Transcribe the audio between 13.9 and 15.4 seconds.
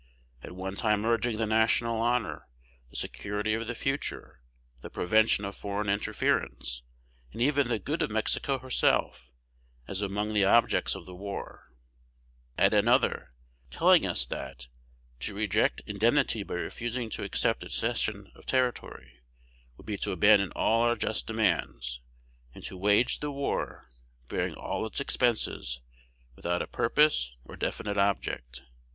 us that, "to